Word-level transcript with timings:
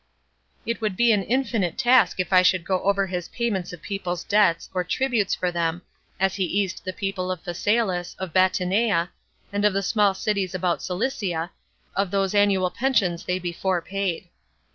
It 0.65 0.81
would 0.81 0.97
be 0.97 1.11
an 1.11 1.21
infinite 1.21 1.77
task 1.77 2.19
if 2.19 2.33
I 2.33 2.41
should 2.41 2.65
go 2.65 2.81
over 2.81 3.05
his 3.05 3.27
payments 3.27 3.71
of 3.71 3.83
people's 3.83 4.23
debts, 4.23 4.67
or 4.73 4.83
tributes, 4.83 5.35
for 5.35 5.51
them, 5.51 5.83
as 6.19 6.33
he 6.33 6.43
eased 6.43 6.83
the 6.83 6.91
people 6.91 7.29
of 7.29 7.43
Phasaelis, 7.43 8.15
of 8.17 8.33
Batanea, 8.33 9.09
and 9.53 9.63
of 9.63 9.73
the 9.73 9.83
small 9.83 10.15
cities 10.15 10.55
about 10.55 10.81
Cilicia, 10.81 11.51
of 11.95 12.09
those 12.09 12.33
annual 12.33 12.71
pensions 12.71 13.25
they 13.25 13.37
before 13.37 13.79
paid. 13.79 14.27